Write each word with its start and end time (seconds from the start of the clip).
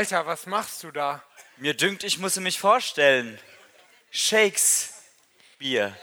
Alter, 0.00 0.24
was 0.24 0.46
machst 0.46 0.82
du 0.82 0.90
da? 0.90 1.22
Mir 1.58 1.74
dünkt, 1.74 2.04
ich 2.04 2.16
muss 2.16 2.36
mich 2.36 2.58
vorstellen. 2.58 3.38
Shakespeare. 4.10 5.94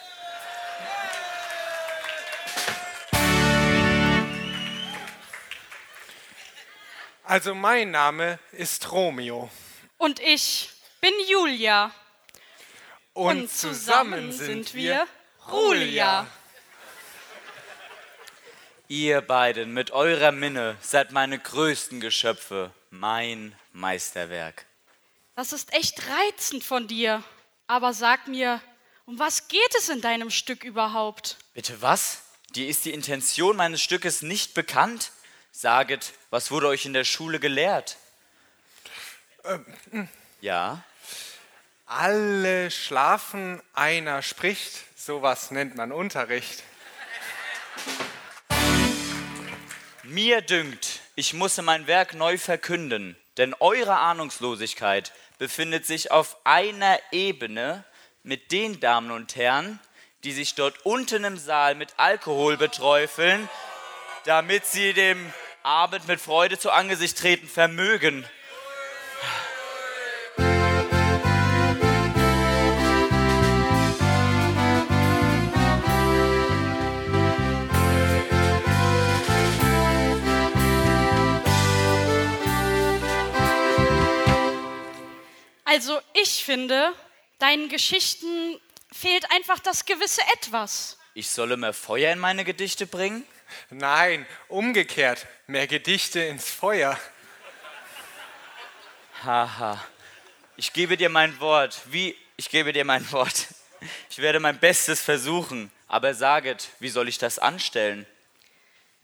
Also 7.23 7.55
mein 7.55 7.89
Name 7.89 8.37
ist 8.51 8.91
Romeo. 8.91 9.49
Und 9.97 10.19
ich 10.19 10.69
bin 11.01 11.13
Julia. 11.27 11.91
Und, 13.13 13.39
Und 13.39 13.51
zusammen 13.51 14.31
sind 14.31 14.75
wir 14.75 15.07
Julia. 15.49 16.27
Ihr 18.89 19.21
beiden 19.21 19.73
mit 19.73 19.89
eurer 19.89 20.31
Minne 20.31 20.77
seid 20.81 21.11
meine 21.11 21.39
größten 21.39 21.99
Geschöpfe, 21.99 22.71
mein 22.99 23.55
Meisterwerk. 23.73 24.65
Das 25.35 25.53
ist 25.53 25.73
echt 25.73 26.01
reizend 26.07 26.63
von 26.63 26.87
dir. 26.87 27.23
Aber 27.67 27.93
sag 27.93 28.27
mir, 28.27 28.61
um 29.05 29.19
was 29.19 29.47
geht 29.47 29.75
es 29.77 29.89
in 29.89 30.01
deinem 30.01 30.29
Stück 30.29 30.63
überhaupt? 30.63 31.37
Bitte 31.53 31.81
was? 31.81 32.21
Dir 32.55 32.67
ist 32.67 32.85
die 32.85 32.93
Intention 32.93 33.55
meines 33.57 33.81
Stückes 33.81 34.21
nicht 34.21 34.53
bekannt? 34.53 35.11
Saget, 35.51 36.13
was 36.29 36.49
wurde 36.51 36.67
euch 36.67 36.85
in 36.85 36.93
der 36.93 37.03
Schule 37.03 37.39
gelehrt? 37.39 37.97
Ja, 40.41 40.83
Alle 41.85 42.69
schlafen, 42.71 43.61
einer 43.73 44.21
spricht. 44.21 44.83
Sowas 44.97 45.51
nennt 45.51 45.75
man 45.75 45.91
Unterricht. 45.91 46.63
mir 50.03 50.41
dünkt, 50.41 50.96
ich 51.17 51.33
musse 51.33 51.63
mein 51.63 51.87
Werk 51.87 52.13
neu 52.13 52.37
verkünden, 52.37 53.17
denn 53.37 53.55
eure 53.59 53.97
Ahnungslosigkeit 53.97 55.13
befindet 55.39 55.83
sich 55.83 56.11
auf 56.11 56.37
einer 56.43 56.99
Ebene 57.11 57.83
mit 58.21 58.51
den 58.51 58.79
Damen 58.79 59.09
und 59.09 59.35
Herren, 59.35 59.79
die 60.23 60.31
sich 60.31 60.53
dort 60.53 60.85
unten 60.85 61.23
im 61.23 61.37
Saal 61.37 61.73
mit 61.73 61.95
Alkohol 61.97 62.55
beträufeln, 62.57 63.49
damit 64.25 64.67
sie 64.67 64.93
dem 64.93 65.33
Abend 65.63 66.07
mit 66.07 66.21
Freude 66.21 66.59
zu 66.59 66.69
Angesicht 66.69 67.17
treten 67.17 67.47
vermögen. 67.47 68.23
Also 85.77 86.01
ich 86.13 86.43
finde, 86.43 86.91
deinen 87.37 87.69
Geschichten 87.69 88.59
fehlt 88.91 89.29
einfach 89.29 89.59
das 89.59 89.85
gewisse 89.85 90.21
Etwas. 90.33 90.97
Ich 91.13 91.29
solle 91.29 91.55
mehr 91.55 91.71
Feuer 91.71 92.11
in 92.11 92.17
meine 92.17 92.43
Gedichte 92.43 92.87
bringen? 92.87 93.23
Nein, 93.69 94.25
umgekehrt. 94.47 95.27
Mehr 95.45 95.67
Gedichte 95.67 96.19
ins 96.19 96.49
Feuer. 96.49 96.99
Haha. 99.23 99.85
Ich 100.55 100.73
gebe 100.73 100.97
dir 100.97 101.09
mein 101.09 101.39
Wort. 101.39 101.79
Wie? 101.85 102.17
Ich 102.37 102.49
gebe 102.49 102.73
dir 102.73 102.83
mein 102.83 103.11
Wort. 103.11 103.45
Ich 104.09 104.17
werde 104.17 104.39
mein 104.39 104.59
Bestes 104.59 104.99
versuchen. 104.99 105.71
Aber 105.87 106.15
saget, 106.15 106.69
wie 106.79 106.89
soll 106.89 107.07
ich 107.07 107.19
das 107.19 107.37
anstellen? 107.37 108.07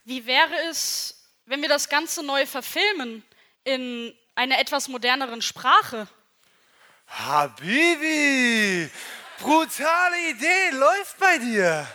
Wie 0.06 0.26
wäre 0.26 0.56
es, 0.72 1.24
wenn 1.46 1.62
wir 1.62 1.70
das 1.70 1.88
Ganze 1.88 2.24
neu 2.24 2.48
verfilmen 2.48 3.24
in 3.64 4.18
einer 4.34 4.58
etwas 4.58 4.88
moderneren 4.88 5.44
Sprache? 5.44 6.08
Habibi! 7.20 8.90
Brutale 9.40 10.30
Idee, 10.30 10.70
läuft 10.72 11.18
bei 11.20 11.38
dir. 11.38 11.88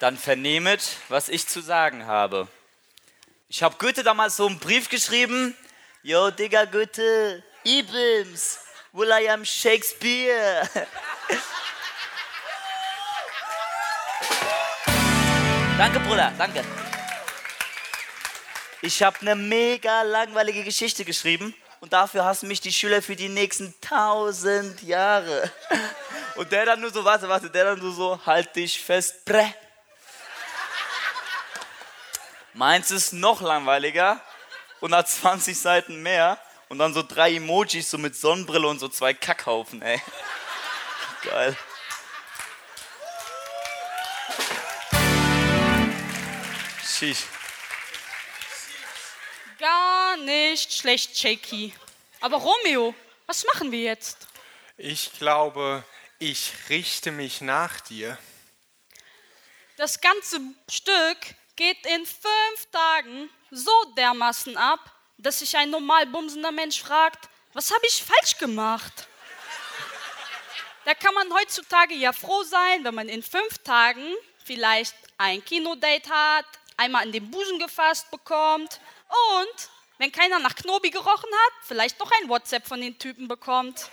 Dann 0.00 0.18
vernehmet, 0.18 0.96
was 1.08 1.28
ich 1.28 1.46
zu 1.46 1.60
sagen 1.60 2.06
habe. 2.06 2.48
Ich 3.48 3.62
habe 3.62 3.76
Goethe 3.78 4.02
damals 4.02 4.36
so 4.36 4.46
einen 4.46 4.58
Brief 4.58 4.88
geschrieben. 4.88 5.56
Yo, 6.02 6.30
Digga, 6.30 6.64
Goethe, 6.64 7.44
Ibims, 7.62 8.58
am 9.30 9.44
Shakespeare. 9.44 10.68
danke, 15.78 16.00
Bruder, 16.00 16.32
danke. 16.36 16.64
Ich 18.84 19.02
habe 19.02 19.18
eine 19.22 19.34
mega 19.34 20.02
langweilige 20.02 20.62
Geschichte 20.62 21.06
geschrieben 21.06 21.54
und 21.80 21.94
dafür 21.94 22.26
hassen 22.26 22.48
mich 22.48 22.60
die 22.60 22.70
Schüler 22.70 23.00
für 23.00 23.16
die 23.16 23.30
nächsten 23.30 23.74
tausend 23.80 24.82
Jahre. 24.82 25.50
Und 26.34 26.52
der 26.52 26.66
dann 26.66 26.80
nur 26.80 26.90
so, 26.90 27.02
warte, 27.04 27.26
warte, 27.28 27.48
der 27.48 27.64
dann 27.64 27.78
nur 27.78 27.94
so, 27.94 28.20
halt 28.26 28.54
dich 28.56 28.82
fest, 28.82 29.24
brä. 29.24 29.54
Meins 32.52 32.90
ist 32.90 33.12
noch 33.12 33.40
langweiliger 33.40 34.20
und 34.80 34.92
hat 34.92 35.08
20 35.08 35.58
Seiten 35.58 36.02
mehr 36.02 36.38
und 36.68 36.78
dann 36.78 36.92
so 36.92 37.02
drei 37.02 37.36
Emojis 37.36 37.88
so 37.88 37.98
mit 37.98 38.16
Sonnenbrille 38.16 38.66
und 38.66 38.80
so 38.80 38.88
zwei 38.88 39.14
Kackhaufen, 39.14 39.80
ey. 39.80 40.02
Geil. 41.22 41.56
Sheesh. 46.84 47.24
Gar 49.64 50.18
nicht 50.18 50.74
schlecht, 50.74 51.18
Shaky. 51.18 51.72
Aber 52.20 52.36
Romeo, 52.36 52.94
was 53.24 53.46
machen 53.46 53.72
wir 53.72 53.80
jetzt? 53.80 54.26
Ich 54.76 55.10
glaube, 55.18 55.82
ich 56.18 56.52
richte 56.68 57.10
mich 57.10 57.40
nach 57.40 57.80
dir. 57.80 58.18
Das 59.78 60.02
ganze 60.02 60.38
Stück 60.68 61.16
geht 61.56 61.78
in 61.86 62.04
fünf 62.04 62.66
Tagen 62.72 63.30
so 63.50 63.72
dermaßen 63.96 64.54
ab, 64.58 64.80
dass 65.16 65.38
sich 65.38 65.56
ein 65.56 65.70
normal 65.70 66.04
bumsender 66.08 66.52
Mensch 66.52 66.82
fragt, 66.82 67.30
was 67.54 67.70
habe 67.70 67.86
ich 67.86 68.02
falsch 68.02 68.36
gemacht? 68.36 69.08
Da 70.84 70.92
kann 70.92 71.14
man 71.14 71.32
heutzutage 71.32 71.94
ja 71.94 72.12
froh 72.12 72.42
sein, 72.42 72.84
wenn 72.84 72.94
man 72.94 73.08
in 73.08 73.22
fünf 73.22 73.56
Tagen 73.64 74.12
vielleicht 74.44 74.94
ein 75.16 75.42
Kinodate 75.42 76.10
hat, 76.10 76.44
einmal 76.76 77.06
in 77.06 77.12
den 77.12 77.30
Busen 77.30 77.58
gefasst 77.58 78.10
bekommt 78.10 78.78
und, 79.38 79.70
wenn 79.98 80.12
keiner 80.12 80.38
nach 80.38 80.54
Knobi 80.54 80.90
gerochen 80.90 81.30
hat, 81.30 81.52
vielleicht 81.66 81.98
noch 82.00 82.10
ein 82.20 82.28
WhatsApp 82.28 82.66
von 82.66 82.80
den 82.80 82.98
Typen 82.98 83.28
bekommt. 83.28 83.88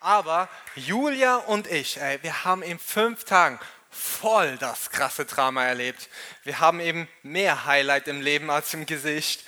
Aber 0.00 0.50
Julia 0.76 1.36
und 1.36 1.66
ich, 1.66 1.98
ey, 1.98 2.22
wir 2.22 2.44
haben 2.44 2.62
in 2.62 2.78
fünf 2.78 3.24
Tagen 3.24 3.58
voll 3.90 4.58
das 4.58 4.90
krasse 4.90 5.24
Drama 5.24 5.64
erlebt. 5.64 6.08
Wir 6.42 6.60
haben 6.60 6.80
eben 6.80 7.08
mehr 7.22 7.64
Highlight 7.64 8.08
im 8.08 8.20
Leben 8.20 8.50
als 8.50 8.74
im 8.74 8.84
Gesicht. 8.84 9.44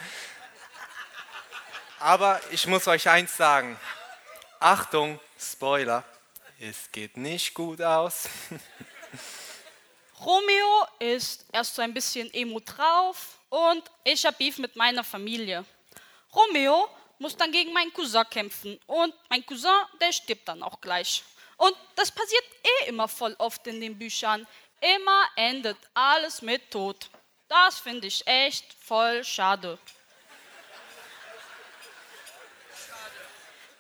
Aber 1.99 2.41
ich 2.51 2.67
muss 2.67 2.89
euch 2.89 3.09
eins 3.09 3.37
sagen. 3.37 3.79
Achtung, 4.61 5.21
Spoiler. 5.39 6.05
Es 6.59 6.91
geht 6.91 7.17
nicht 7.17 7.53
gut 7.53 7.83
aus. 7.83 8.29
Romeo 10.25 10.87
ist 10.99 11.45
erst 11.53 11.75
so 11.75 11.83
ein 11.83 11.93
bisschen 11.93 12.33
emo 12.33 12.61
drauf 12.61 13.39
und 13.51 13.83
ich 14.03 14.25
hab 14.25 14.39
Beef 14.39 14.59
mit 14.59 14.75
meiner 14.75 15.05
Familie. 15.05 15.65
Romeo 16.35 16.89
muss 17.19 17.37
dann 17.37 17.53
gegen 17.53 17.73
meinen 17.73 17.93
Cousin 17.93 18.25
kämpfen 18.29 18.81
und 18.87 19.15
mein 19.29 19.45
Cousin, 19.45 19.71
der 20.01 20.13
stirbt 20.13 20.49
dann 20.49 20.63
auch 20.63 20.81
gleich. 20.81 21.23
Und 21.57 21.75
das 21.95 22.11
passiert 22.11 22.45
eh 22.63 22.89
immer 22.89 23.09
voll 23.09 23.35
oft 23.39 23.67
in 23.67 23.81
den 23.81 23.99
Büchern. 23.99 24.47
Immer 24.81 25.29
endet 25.37 25.79
alles 25.95 26.43
mit 26.43 26.71
Tod. 26.71 27.09
Das 27.49 27.79
finde 27.79 28.07
ich 28.07 28.27
echt 28.27 28.75
voll 28.75 29.25
schade. 29.25 29.79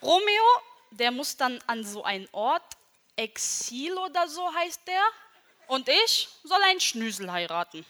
Romeo, 0.00 0.44
der 0.90 1.10
muss 1.10 1.36
dann 1.36 1.58
an 1.66 1.84
so 1.84 2.04
einen 2.04 2.28
Ort, 2.32 2.62
Exil 3.16 3.96
oder 3.96 4.28
so 4.28 4.52
heißt 4.54 4.86
der, 4.86 5.02
und 5.68 5.88
ich 5.88 6.28
soll 6.44 6.62
einen 6.64 6.80
Schnüsel 6.80 7.30
heiraten. 7.30 7.84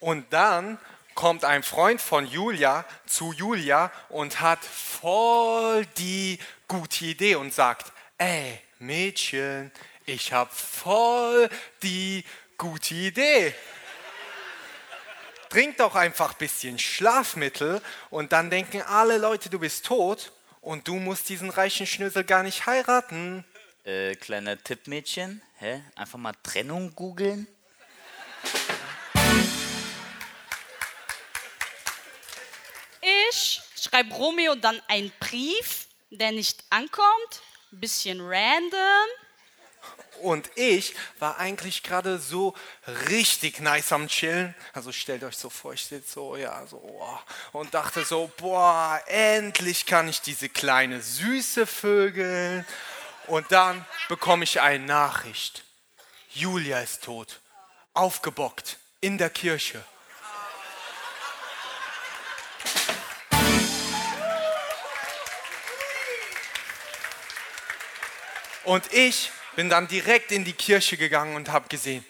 Und 0.00 0.32
dann 0.32 0.78
kommt 1.14 1.44
ein 1.44 1.62
Freund 1.62 2.00
von 2.00 2.26
Julia 2.26 2.84
zu 3.06 3.32
Julia 3.32 3.90
und 4.08 4.40
hat 4.40 4.64
voll 4.64 5.84
die 5.96 6.38
gute 6.68 7.06
Idee 7.06 7.34
und 7.34 7.52
sagt, 7.52 7.92
ey 8.18 8.60
Mädchen, 8.78 9.72
ich 10.06 10.32
habe 10.32 10.50
voll 10.52 11.50
die 11.82 12.24
gute 12.56 12.94
Idee. 12.94 13.54
Trink 15.48 15.78
doch 15.78 15.94
einfach 15.94 16.32
ein 16.32 16.38
bisschen 16.38 16.78
Schlafmittel 16.78 17.82
und 18.10 18.32
dann 18.32 18.50
denken 18.50 18.82
alle 18.82 19.18
Leute, 19.18 19.50
du 19.50 19.58
bist 19.58 19.86
tot 19.86 20.30
und 20.60 20.86
du 20.86 20.96
musst 20.96 21.28
diesen 21.28 21.50
reichen 21.50 21.86
Schnösel 21.86 22.22
gar 22.22 22.42
nicht 22.42 22.66
heiraten. 22.66 23.44
Äh, 23.88 24.16
kleiner 24.16 24.62
Tippmädchen, 24.62 25.40
hä? 25.60 25.82
Einfach 25.94 26.18
mal 26.18 26.34
Trennung 26.42 26.94
googeln. 26.94 27.46
Ich 33.30 33.62
schreibe 33.80 34.12
Romeo 34.12 34.56
dann 34.56 34.78
einen 34.88 35.10
Brief, 35.18 35.86
der 36.10 36.32
nicht 36.32 36.64
ankommt. 36.68 37.40
Bisschen 37.70 38.20
random. 38.20 39.08
Und 40.20 40.50
ich 40.54 40.94
war 41.18 41.38
eigentlich 41.38 41.82
gerade 41.82 42.18
so 42.18 42.54
richtig 43.08 43.60
nice 43.60 43.92
am 43.92 44.08
Chillen. 44.08 44.54
Also 44.74 44.92
stellt 44.92 45.24
euch 45.24 45.38
so 45.38 45.48
vor, 45.48 45.72
ich 45.72 45.86
sitze 45.86 46.12
so, 46.12 46.36
ja, 46.36 46.66
so, 46.66 46.76
oh, 46.76 47.58
und 47.58 47.72
dachte 47.72 48.04
so, 48.04 48.30
boah, 48.36 49.00
endlich 49.06 49.86
kann 49.86 50.10
ich 50.10 50.20
diese 50.20 50.50
kleine 50.50 51.00
süße 51.00 51.66
Vögel. 51.66 52.66
Und 53.28 53.52
dann 53.52 53.84
bekomme 54.08 54.44
ich 54.44 54.60
eine 54.60 54.84
Nachricht. 54.84 55.62
Julia 56.30 56.80
ist 56.80 57.04
tot. 57.04 57.40
Aufgebockt. 57.92 58.78
In 59.00 59.18
der 59.18 59.30
Kirche. 59.30 59.84
Und 68.64 68.92
ich 68.92 69.30
bin 69.56 69.70
dann 69.70 69.88
direkt 69.88 70.32
in 70.32 70.44
die 70.44 70.52
Kirche 70.52 70.96
gegangen 70.96 71.36
und 71.36 71.50
habe 71.50 71.68
gesehen, 71.68 72.04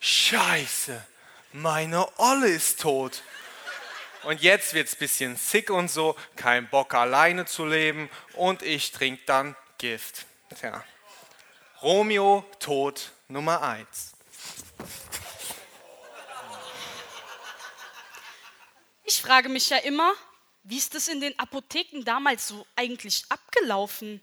scheiße, 0.00 1.04
meine 1.52 2.06
Olle 2.18 2.48
ist 2.48 2.80
tot. 2.80 3.22
Und 4.22 4.40
jetzt 4.40 4.74
wird 4.74 4.88
es 4.88 4.94
ein 4.94 4.98
bisschen 4.98 5.36
sick 5.36 5.70
und 5.70 5.90
so, 5.90 6.16
kein 6.36 6.68
Bock 6.68 6.94
alleine 6.94 7.46
zu 7.46 7.64
leben 7.64 8.10
und 8.34 8.62
ich 8.62 8.92
trinke 8.92 9.22
dann 9.26 9.56
Gift. 9.78 10.26
Tja, 10.54 10.84
Romeo 11.80 12.44
tot 12.58 13.12
Nummer 13.28 13.62
eins. 13.62 14.12
Ich 19.04 19.22
frage 19.22 19.48
mich 19.48 19.70
ja 19.70 19.78
immer, 19.78 20.12
wie 20.64 20.76
ist 20.76 20.94
das 20.94 21.08
in 21.08 21.20
den 21.20 21.38
Apotheken 21.38 22.02
damals 22.04 22.48
so 22.48 22.66
eigentlich 22.76 23.24
abgelaufen? 23.28 24.20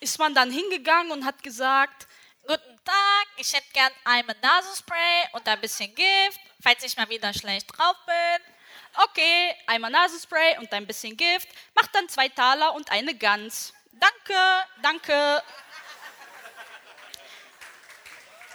Ist 0.00 0.18
man 0.18 0.34
dann 0.34 0.50
hingegangen 0.50 1.12
und 1.12 1.24
hat 1.24 1.42
gesagt, 1.42 2.06
Guten 2.46 2.78
Tag, 2.84 3.26
ich 3.38 3.52
hätte 3.54 3.72
gern 3.72 3.92
einmal 4.04 4.36
Nasenspray 4.42 5.28
und 5.32 5.48
ein 5.48 5.60
bisschen 5.62 5.94
Gift, 5.94 6.38
falls 6.60 6.84
ich 6.84 6.94
mal 6.96 7.08
wieder 7.08 7.32
schlecht 7.32 7.66
drauf 7.74 7.96
bin. 8.04 9.02
okay, 9.02 9.54
einmal 9.66 9.90
Nasenspray 9.90 10.58
und 10.58 10.70
ein 10.74 10.86
bisschen 10.86 11.16
Gift, 11.16 11.48
mach 11.74 11.86
dann 11.86 12.06
zwei 12.08 12.28
Taler 12.28 12.74
und 12.74 12.90
eine 12.90 13.14
Gans. 13.14 13.72
Danke, 14.00 14.34
danke. 14.82 15.42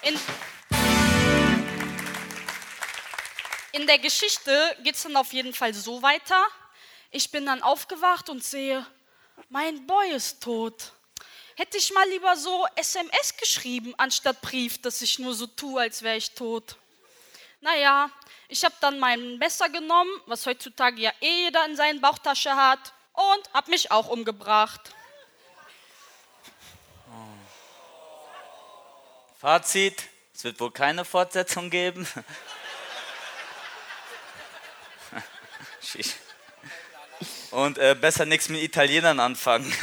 In, 0.01 0.19
in 3.71 3.87
der 3.87 3.99
Geschichte 3.99 4.77
geht 4.83 4.95
es 4.95 5.03
dann 5.03 5.15
auf 5.15 5.31
jeden 5.33 5.53
Fall 5.53 5.73
so 5.73 6.01
weiter. 6.01 6.45
Ich 7.11 7.31
bin 7.31 7.45
dann 7.45 7.61
aufgewacht 7.61 8.29
und 8.29 8.43
sehe, 8.43 8.85
mein 9.49 9.85
Boy 9.87 10.11
ist 10.11 10.43
tot. 10.43 10.91
Hätte 11.55 11.77
ich 11.77 11.91
mal 11.93 12.07
lieber 12.09 12.35
so 12.37 12.67
SMS 12.75 13.35
geschrieben, 13.37 13.93
anstatt 13.97 14.41
Brief, 14.41 14.81
dass 14.81 15.01
ich 15.01 15.19
nur 15.19 15.33
so 15.33 15.47
tue, 15.47 15.81
als 15.81 16.01
wäre 16.01 16.17
ich 16.17 16.31
tot. 16.31 16.75
Naja, 17.61 18.09
ich 18.47 18.63
habe 18.63 18.75
dann 18.79 18.99
mein 18.99 19.37
Messer 19.37 19.69
genommen, 19.69 20.11
was 20.25 20.45
heutzutage 20.45 21.01
ja 21.01 21.11
eh 21.19 21.45
jeder 21.45 21.65
in 21.65 21.75
seiner 21.75 21.99
Bauchtasche 21.99 22.55
hat, 22.55 22.93
und 23.13 23.53
habe 23.53 23.71
mich 23.71 23.91
auch 23.91 24.07
umgebracht. 24.07 24.93
Fazit: 29.39 30.03
Es 30.35 30.43
wird 30.43 30.59
wohl 30.59 30.71
keine 30.71 31.05
Fortsetzung 31.05 31.69
geben. 31.69 32.05
Und 37.51 37.77
äh, 37.77 37.95
besser 37.95 38.25
nichts 38.25 38.49
mit 38.49 38.61
Italienern 38.61 39.21
anfangen. 39.21 39.73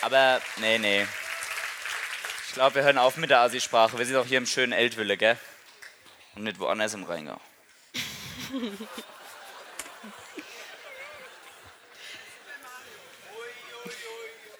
Aber 0.00 0.40
nee, 0.58 0.78
nee. 0.78 1.06
Ich 2.46 2.54
glaube, 2.54 2.76
wir 2.76 2.84
hören 2.84 2.98
auf 2.98 3.16
mit 3.16 3.30
der 3.30 3.40
Asi-Sprache. 3.40 3.98
Wir 3.98 4.06
sind 4.06 4.14
auch 4.16 4.24
hier 4.24 4.38
im 4.38 4.46
schönen 4.46 4.72
Eltville, 4.72 5.16
gell? 5.16 5.36
Und 6.36 6.44
nicht 6.44 6.60
woanders 6.60 6.94
im 6.94 7.02
Rheingau. 7.02 7.40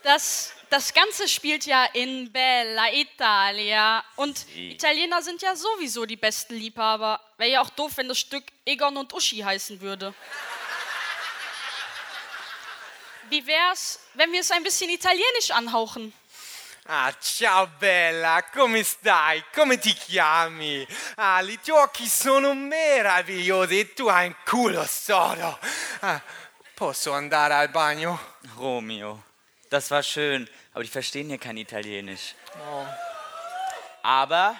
Das, 0.08 0.55
das 0.70 0.94
Ganze 0.94 1.28
spielt 1.28 1.66
ja 1.66 1.84
in 1.93 2.32
Bella 2.32 2.90
Italia. 2.90 4.02
Und 4.16 4.38
Si. 4.38 4.70
Italiener 4.70 5.20
sind 5.20 5.43
ja 5.43 5.55
sowieso 5.55 6.06
die 6.06 6.16
besten 6.16 6.55
Liebhaber. 6.55 7.20
Wäre 7.37 7.50
ja 7.50 7.60
auch 7.60 7.69
doof, 7.69 7.93
wenn 7.96 8.08
das 8.08 8.19
Stück 8.19 8.44
Egon 8.64 8.96
und 8.96 9.12
Uschi 9.12 9.40
heißen 9.40 9.82
würde. 9.82 10.14
Wie 13.28 13.46
wär's, 13.46 14.00
wenn 14.14 14.32
wir 14.32 14.40
es 14.40 14.50
ein 14.50 14.62
bisschen 14.62 14.88
italienisch 14.88 15.50
anhauchen? 15.50 16.14
Ah, 16.87 17.12
ciao 17.20 17.66
bella, 17.78 18.40
come 18.40 18.82
stai? 18.84 19.44
Come 19.54 19.78
ti 19.78 19.93
chiami? 19.93 20.88
Ah, 21.16 21.43
i 21.43 21.61
tuoi 21.61 21.82
occhi 21.82 22.08
sono 22.08 22.54
meravigliosi 22.54 23.81
e 23.81 23.93
tu 23.93 24.08
hai 24.08 24.28
un 24.28 24.37
culo 24.46 24.87
sodo. 24.87 25.58
Ah, 26.00 26.22
posso 26.72 27.12
andare 27.12 27.52
al 27.52 27.69
bagno? 27.69 28.37
Romeo, 28.56 29.27
das 29.70 29.91
war 29.91 30.03
schön, 30.03 30.49
aber 30.73 30.82
die 30.82 30.91
verstehen 30.91 31.29
hier 31.29 31.38
kein 31.38 31.56
Italienisch. 31.56 32.35
Aber 34.03 34.56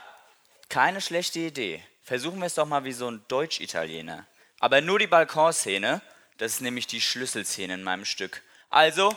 keine 0.69 1.01
schlechte 1.01 1.41
Idee. 1.41 1.83
Versuchen 2.03 2.39
wir 2.39 2.47
es 2.47 2.55
doch 2.55 2.67
mal 2.67 2.85
wie 2.85 2.93
so 2.93 3.11
ein 3.11 3.25
Deutsch-Italiener. 3.29 4.27
Aber 4.61 4.81
nur 4.81 4.99
die 4.99 5.07
Balkonszene, 5.07 6.01
das 6.39 6.55
ist 6.55 6.61
nämlich 6.61 6.87
die 6.87 7.01
Schlüsselszene 7.01 7.75
in 7.75 7.83
meinem 7.83 8.05
Stück. 8.05 8.43
Also, 8.71 9.15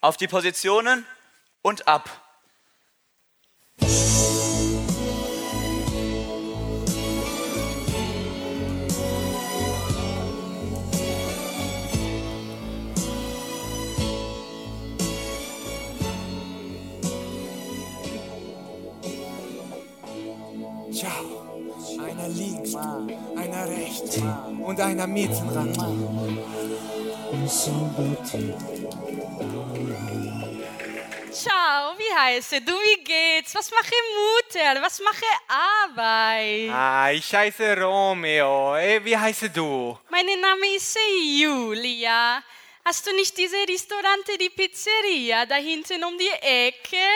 auf 0.00 0.16
die 0.16 0.28
Positionen 0.28 1.06
und 1.62 1.88
ab. 1.88 2.25
Und 24.66 24.80
einer 24.80 25.06
mittendran. 25.06 25.72
Ciao, 31.32 31.94
wie 31.96 32.14
heiße 32.18 32.60
du? 32.62 32.72
Wie 32.72 33.04
geht's? 33.04 33.54
Was 33.54 33.70
mache 33.70 33.94
Mutter? 34.18 34.82
Was 34.82 35.00
mache 35.00 35.24
Arbeit? 35.46 36.70
Ah, 36.72 37.12
ich 37.12 37.32
heiße 37.32 37.80
Romeo. 37.80 38.74
Wie 39.04 39.16
heißt 39.16 39.50
du? 39.54 39.98
Mein 40.10 40.26
Name 40.40 40.74
ist 40.74 40.98
Julia. 41.38 42.42
Hast 42.84 43.06
du 43.06 43.12
nicht 43.14 43.36
diese 43.36 43.56
Restaurante, 43.68 44.38
die 44.38 44.50
Pizzeria 44.50 45.46
da 45.46 45.56
hinten 45.56 46.02
um 46.04 46.16
die 46.18 46.30
Ecke? 46.40 47.06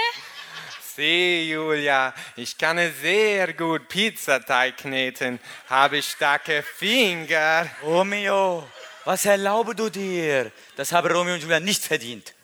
Sie, 0.97 1.51
Julia, 1.51 2.13
ich 2.37 2.57
kann 2.59 2.79
sehr 3.01 3.53
gut 3.53 3.89
Pizzateig 3.89 4.79
kneten. 4.79 5.39
Habe 5.69 6.03
starke 6.03 6.63
Finger. 6.63 7.69
Romeo, 7.83 8.69
was 9.05 9.25
erlaube 9.25 9.75
du 9.75 9.89
dir? 9.89 10.53
Das 10.77 10.93
habe 10.93 11.13
Romeo 11.13 11.35
und 11.35 11.43
Julia 11.43 11.61
nicht 11.61 11.85
verdient. 11.85 12.35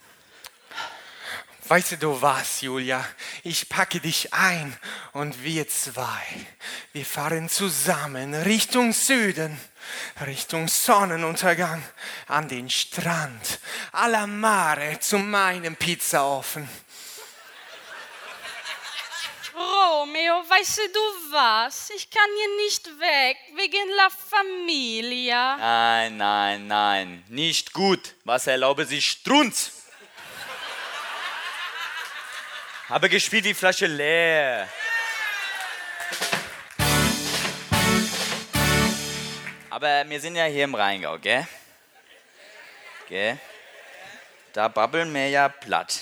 Weißt 1.67 2.01
du 2.01 2.21
was, 2.21 2.61
Julia? 2.61 3.05
Ich 3.43 3.67
packe 3.67 3.99
dich 3.99 4.33
ein 4.33 4.73
und 5.11 5.43
wir 5.43 5.67
zwei, 5.67 6.23
wir 6.93 7.05
fahren 7.05 7.49
zusammen 7.49 8.33
Richtung 8.33 8.93
Süden, 8.93 9.59
Richtung 10.25 10.69
Sonnenuntergang, 10.69 11.83
an 12.27 12.47
den 12.47 12.69
Strand, 12.69 13.59
alla 13.91 14.27
mare 14.27 14.97
zu 15.01 15.17
meinem 15.17 15.75
Pizzaofen. 15.75 16.69
Romeo, 19.57 20.43
weißt 20.47 20.77
du 20.93 20.99
was? 21.31 21.89
Ich 21.89 22.09
kann 22.11 22.29
hier 22.37 22.55
nicht 22.57 22.85
weg, 22.99 23.37
wegen 23.55 23.89
La 23.95 24.07
Familia. 24.09 25.57
Nein, 25.57 26.17
nein, 26.17 26.67
nein, 26.67 27.23
nicht 27.27 27.73
gut. 27.73 28.13
Was 28.23 28.45
erlaube 28.45 28.85
sich 28.85 29.09
Strunz? 29.09 29.71
Habe 32.87 33.09
gespielt 33.09 33.45
die 33.45 33.55
Flasche 33.55 33.87
leer. 33.87 34.69
Aber 39.71 40.07
wir 40.07 40.21
sind 40.21 40.35
ja 40.35 40.45
hier 40.45 40.65
im 40.65 40.75
Rheingau, 40.75 41.17
gell? 41.17 41.47
Gell? 43.09 43.39
Da 44.53 44.67
babbeln 44.67 45.13
wir 45.13 45.29
ja 45.29 45.49
platt. 45.49 45.99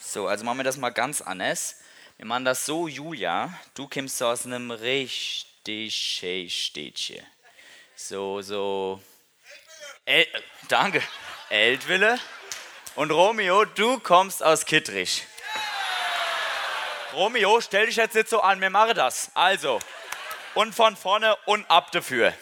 So, 0.00 0.26
also 0.28 0.44
machen 0.44 0.58
wir 0.58 0.64
das 0.64 0.78
mal 0.78 0.90
ganz 0.90 1.20
anders. 1.20 1.76
Wir 2.18 2.24
machen 2.24 2.46
das 2.46 2.64
so, 2.64 2.88
Julia, 2.88 3.52
du 3.74 3.86
kommst 3.88 4.22
aus 4.22 4.46
einem 4.46 4.70
richtig 4.70 5.94
Städtchen. 6.48 7.26
So, 7.94 8.40
so. 8.40 9.02
El 10.06 10.26
danke. 10.68 11.02
Eltville. 11.50 12.18
Und 12.94 13.10
Romeo, 13.10 13.66
du 13.66 14.00
kommst 14.00 14.42
aus 14.42 14.64
Kittrich. 14.64 15.26
Romeo, 17.12 17.60
stell 17.60 17.84
dich 17.84 17.96
jetzt 17.96 18.14
nicht 18.14 18.30
so 18.30 18.40
an, 18.40 18.62
wir 18.62 18.70
machen 18.70 18.94
das. 18.94 19.30
Also, 19.34 19.78
und 20.54 20.74
von 20.74 20.96
vorne 20.96 21.36
und 21.44 21.70
ab 21.70 21.92
dafür. 21.92 22.32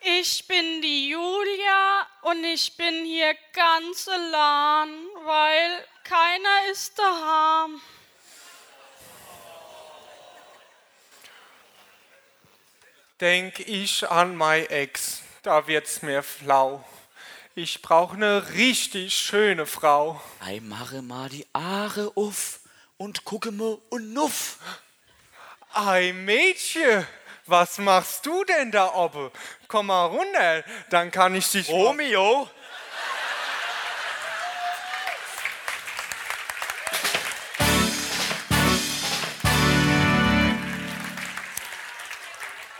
Ich 0.00 0.48
bin 0.48 0.82
die 0.82 1.10
Julia 1.10 2.06
und 2.22 2.42
ich 2.42 2.76
bin 2.76 3.04
hier 3.04 3.36
ganz 3.52 4.08
allein, 4.08 4.88
weil 5.24 5.84
keiner 6.02 6.70
ist 6.72 6.98
daheim. 6.98 7.80
Denk 13.22 13.60
ich 13.60 14.06
an 14.10 14.36
mein 14.36 14.66
Ex, 14.66 15.22
da 15.42 15.66
wird's 15.66 16.02
mir 16.02 16.22
flau. 16.22 16.84
Ich 17.54 17.80
brauch 17.80 18.12
ne 18.12 18.46
richtig 18.52 19.16
schöne 19.16 19.64
Frau. 19.64 20.20
Ei, 20.40 20.60
mache 20.62 21.00
mal 21.00 21.30
die 21.30 21.46
Aare 21.54 22.12
auf 22.14 22.60
und 22.98 23.24
gucke 23.24 23.52
mir 23.52 23.78
und 23.88 24.12
nuff. 24.12 24.58
Ei 25.72 26.12
Mädchen, 26.12 27.06
was 27.46 27.78
machst 27.78 28.26
du 28.26 28.44
denn 28.44 28.70
da 28.70 28.92
oben? 28.92 29.30
Komm 29.66 29.86
mal 29.86 30.04
runter, 30.04 30.62
dann 30.90 31.10
kann 31.10 31.34
ich 31.36 31.50
dich. 31.50 31.70
Romeo? 31.70 32.50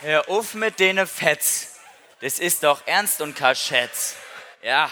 Hör 0.06 0.28
auf 0.28 0.54
mit 0.54 0.78
denen 0.78 1.04
Fetz. 1.04 1.80
Das 2.20 2.38
ist 2.38 2.62
doch 2.62 2.86
ernst 2.86 3.20
und 3.20 3.34
kein 3.34 3.56
Schätz. 3.56 4.14
Ja. 4.62 4.88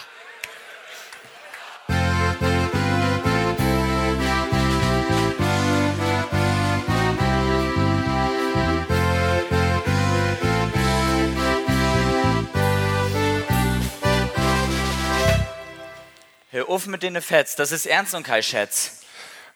Hör 16.51 16.69
auf 16.69 16.87
mit 16.87 17.05
denen 17.05 17.23
Fetz. 17.23 17.55
Das 17.55 17.71
ist 17.71 17.87
ernst 17.87 18.15
und 18.15 18.25
kein 18.25 18.43
Schätz. 18.43 19.03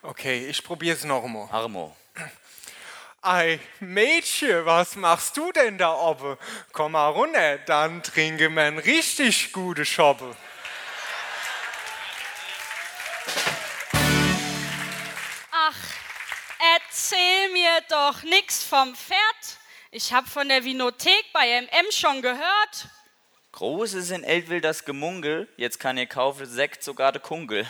Okay, 0.02 0.46
ich 0.46 0.62
probier's 0.62 1.02
noch 1.02 1.26
mal. 1.26 1.48
Armo. 1.50 1.96
Ei 3.20 3.58
Mädchen, 3.80 4.64
was 4.64 4.94
machst 4.94 5.36
du 5.36 5.50
denn 5.50 5.76
da 5.76 5.92
oben? 5.92 6.38
Komm 6.72 6.92
mal 6.92 7.08
runter, 7.08 7.58
dann 7.58 8.00
trinken 8.04 8.54
wir 8.54 8.62
ein 8.62 8.78
richtig 8.78 9.52
gute 9.52 9.84
Schoppe. 9.84 10.36
Ach, 15.50 15.74
erzähl 16.76 17.50
mir 17.52 17.80
doch 17.88 18.22
nix 18.22 18.62
vom 18.62 18.94
Pferd. 18.94 19.18
Ich 19.90 20.12
hab 20.12 20.28
von 20.28 20.48
der 20.48 20.62
Vinothek 20.62 21.32
bei 21.32 21.60
MM 21.60 21.90
schon 21.90 22.22
gehört. 22.22 22.88
Groß 23.50 23.94
ist 23.94 24.12
in 24.12 24.22
Eltville 24.22 24.60
das 24.60 24.84
Gemungel. 24.84 25.48
Jetzt 25.56 25.80
kann 25.80 25.98
ihr 25.98 26.06
kaufen 26.06 26.46
Sekt 26.46 26.84
sogar 26.84 27.10
de 27.10 27.20
Kungel. 27.20 27.66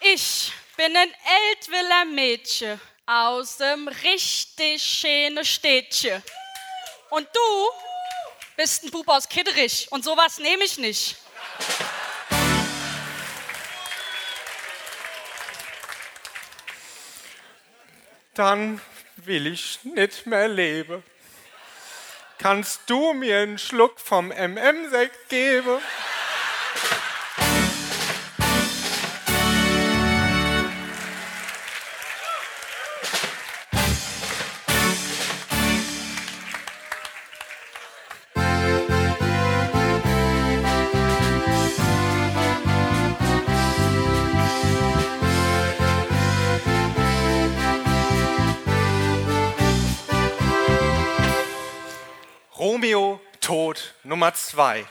Ich 0.00 0.52
bin 0.76 0.94
ein 0.94 1.14
Eltviller 1.50 2.04
Mädchen 2.04 2.80
aus 3.06 3.56
dem 3.56 3.88
richtig 3.88 4.82
schönen 4.82 5.44
Städtchen. 5.44 6.22
Und 7.08 7.26
du 7.32 7.70
bist 8.56 8.84
ein 8.84 8.90
Bub 8.90 9.08
aus 9.08 9.28
Kitterich 9.28 9.86
und 9.90 10.04
sowas 10.04 10.38
nehme 10.38 10.64
ich 10.64 10.76
nicht. 10.76 11.16
Dann 18.34 18.82
will 19.16 19.46
ich 19.46 19.82
nicht 19.84 20.26
mehr 20.26 20.48
leben. 20.48 21.02
Kannst 22.38 22.82
du 22.86 23.14
mir 23.14 23.38
einen 23.38 23.58
Schluck 23.58 23.98
vom 23.98 24.28
MM-Sekt 24.28 25.30
geben? 25.30 25.80
Nummer 54.16 54.32
zwei. 54.32 54.86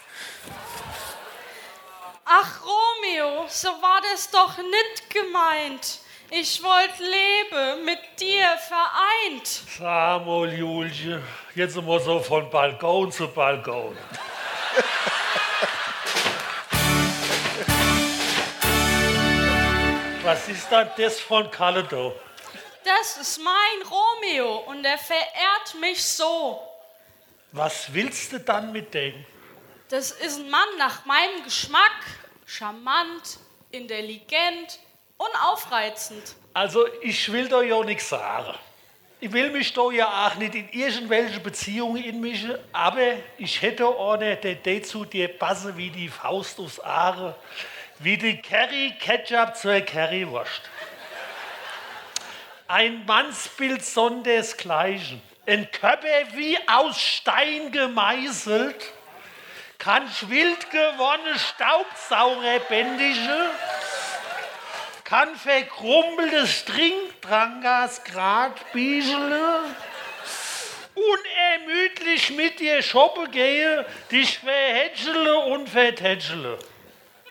Ach 2.26 2.62
Romeo, 2.62 3.48
so 3.48 3.70
war 3.70 4.00
das 4.14 4.30
doch 4.30 4.56
nicht 4.56 5.10
gemeint. 5.10 5.98
Ich 6.30 6.62
wollte 6.62 7.02
leben 7.02 7.86
mit 7.86 7.98
dir 8.20 8.48
vereint. 8.68 9.48
Samuel, 9.48 10.54
Julche, 10.60 11.24
jetzt 11.56 11.76
immer 11.76 12.00
so 12.00 12.20
von 12.20 12.52
Balkon 12.52 13.12
zu 13.12 13.28
Balkon. 13.28 13.98
Was 20.22 20.48
ist 20.50 20.72
dann 20.72 20.92
das 20.96 21.20
von 21.20 21.50
Kaledo? 21.50 22.14
Das 22.84 23.18
ist 23.18 23.40
mein 23.40 23.88
Romeo 23.90 24.58
und 24.68 24.86
er 24.86 25.00
verehrt 25.00 25.74
mich 25.82 26.06
so. 26.06 26.75
Was 27.56 27.94
willst 27.94 28.34
du 28.34 28.40
dann 28.42 28.74
mit 28.74 28.94
dem? 28.94 29.14
Das 29.88 30.12
ist 30.12 30.40
ein 30.42 30.50
Mann 30.50 30.68
nach 30.78 31.06
meinem 31.06 31.42
Geschmack. 31.46 32.02
Charmant, 32.46 33.40
intelligent 33.72 34.80
und 35.16 35.30
aufreizend. 35.42 36.36
Also, 36.54 36.86
ich 37.02 37.32
will 37.32 37.48
da 37.48 37.62
ja 37.62 37.82
nichts 37.86 38.10
sagen. 38.10 38.56
Ich 39.22 39.32
will 39.32 39.52
mich 39.52 39.72
da 39.72 39.90
ja 39.90 40.28
auch 40.28 40.36
nicht 40.36 40.54
in 40.54 40.68
irgendwelche 40.74 41.40
Beziehungen 41.40 42.04
inmischen, 42.04 42.58
aber 42.74 43.14
ich 43.38 43.62
hätte 43.62 43.88
eine, 43.88 44.36
der 44.36 44.56
dazu 44.56 45.06
dir 45.06 45.30
passe 45.30 45.78
wie 45.78 45.90
die 45.90 46.10
Faust 46.10 46.60
aufs 46.60 46.82
Aare, 46.82 47.38
wie 48.00 48.18
die 48.18 48.42
Curry 48.42 48.96
Ketchup 49.00 49.56
zur 49.56 49.80
Currywurst. 49.80 50.62
Ein 52.68 53.06
Mannsbild 53.06 53.86
sondersgleichen. 53.86 55.22
Ein 55.48 55.70
Körper 55.70 56.08
wie 56.34 56.58
aus 56.68 57.00
Stein 57.00 57.72
gemeißelt, 57.72 58.92
kann 59.78 60.10
wild 60.22 60.72
gewonnene 60.72 61.38
Staubsauger 61.38 62.60
bändigen, 62.68 63.50
kann 65.04 65.36
verkrummeltes 65.36 66.66
Trinkdrangas 66.66 68.04
grad 68.06 68.74
biegele, 68.74 69.66
unermüdlich 70.96 72.32
mit 72.32 72.60
dir 72.60 72.82
shoppen 72.82 73.30
gehe, 73.30 73.86
dich 74.10 74.40
verhätschele 74.40 75.38
und 75.38 75.70
vertätschele. 75.70 76.58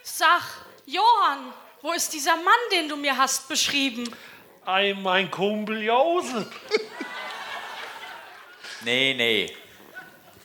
Sag, 0.04 0.42
Johann, 0.86 1.52
wo 1.82 1.90
ist 1.90 2.12
dieser 2.12 2.36
Mann, 2.36 2.54
den 2.70 2.88
du 2.88 2.96
mir 2.96 3.16
hast 3.16 3.48
beschrieben? 3.48 4.08
Ei, 4.66 4.94
mein 4.94 5.30
Kumpel 5.32 5.82
Josef. 5.82 6.46
Nee, 8.82 9.14
nee. 9.14 9.56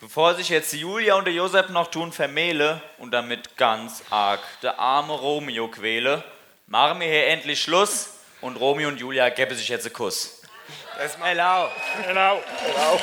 Bevor 0.01 0.35
sich 0.35 0.49
jetzt 0.49 0.71
die 0.71 0.79
Julia 0.79 1.15
und 1.15 1.25
der 1.25 1.33
Josep 1.33 1.69
noch 1.69 1.87
tun 1.87 2.13
vermähle 2.13 2.81
und 2.99 3.11
damit 3.11 3.57
ganz 3.57 4.01
arg 4.09 4.39
der 4.61 4.79
arme 4.79 5.13
Romeo 5.13 5.67
quäle, 5.67 6.23
machen 6.67 7.01
wir 7.01 7.07
hier 7.07 7.27
endlich 7.27 7.61
Schluss 7.61 8.11
und 8.41 8.55
Romeo 8.55 8.87
und 8.87 8.99
Julia 8.99 9.27
gäbe 9.29 9.53
sich 9.55 9.67
jetzt 9.67 9.85
einen 9.85 9.93
Kuss. 9.93 10.41
Das 10.97 11.17
Hello. 11.21 11.69
Genau. 12.07 12.41
Hello. 12.61 12.99